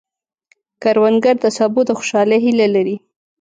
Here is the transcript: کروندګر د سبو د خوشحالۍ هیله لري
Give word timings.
کروندګر 0.81 1.35
د 1.43 1.45
سبو 1.57 1.81
د 1.87 1.91
خوشحالۍ 1.97 2.39
هیله 2.45 2.67
لري 2.75 2.95